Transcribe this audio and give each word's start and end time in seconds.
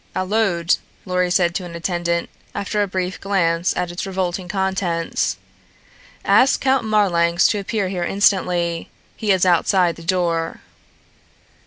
"Allode," 0.15 0.77
Lorry 1.05 1.29
said 1.29 1.53
to 1.53 1.63
an 1.63 1.75
attendant, 1.75 2.27
after 2.55 2.81
a 2.81 2.87
brief 2.87 3.21
glance 3.21 3.77
at 3.77 3.91
its 3.91 4.07
revolting 4.07 4.47
contents, 4.47 5.37
"ask 6.25 6.59
Count 6.59 6.83
Marlanx 6.83 7.47
to 7.49 7.59
appear 7.59 7.87
here 7.87 8.03
instantly. 8.03 8.89
He 9.15 9.29
is 9.31 9.45
outside 9.45 9.97
the 9.97 10.01
door." 10.03 10.61